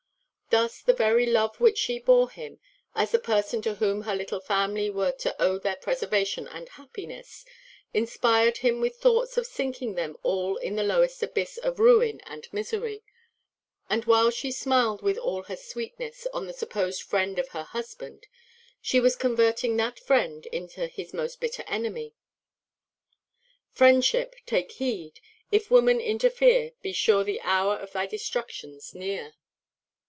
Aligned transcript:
Thus 0.53 0.81
the 0.81 0.91
very 0.91 1.25
love 1.25 1.61
which 1.61 1.77
she 1.77 1.97
bore 1.97 2.29
him, 2.29 2.59
as 2.93 3.11
the 3.11 3.19
person 3.19 3.61
to 3.61 3.75
whom 3.75 4.01
her 4.01 4.13
little 4.13 4.41
family 4.41 4.89
were 4.89 5.13
to 5.13 5.41
owe 5.41 5.57
their 5.57 5.77
preservation 5.77 6.45
and 6.45 6.67
happiness, 6.67 7.45
inspired 7.93 8.57
him 8.57 8.81
with 8.81 8.97
thoughts 8.97 9.37
of 9.37 9.47
sinking 9.47 9.95
them 9.95 10.17
all 10.23 10.57
in 10.57 10.75
the 10.75 10.83
lowest 10.83 11.23
abyss 11.23 11.57
of 11.59 11.79
ruin 11.79 12.19
and 12.25 12.51
misery; 12.51 13.01
and, 13.89 14.03
while 14.03 14.29
she 14.29 14.51
smiled 14.51 15.01
with 15.01 15.17
all 15.17 15.43
her 15.43 15.55
sweetness 15.55 16.27
on 16.33 16.47
the 16.47 16.53
supposed 16.53 17.01
friend 17.03 17.39
of 17.39 17.47
her 17.55 17.63
husband, 17.63 18.27
she 18.81 18.99
was 18.99 19.15
converting 19.15 19.77
that 19.77 19.99
friend 19.99 20.47
into 20.47 20.87
his 20.87 21.13
most 21.13 21.39
bitter 21.39 21.63
enemy. 21.65 22.13
Friendship, 23.71 24.35
take 24.45 24.73
heed; 24.73 25.21
if 25.49 25.71
woman 25.71 26.01
interfere, 26.01 26.73
Be 26.81 26.91
sure 26.91 27.23
the 27.23 27.39
hour 27.39 27.77
of 27.77 27.93
thy 27.93 28.05
destruction's 28.05 28.93
near. 28.93 29.35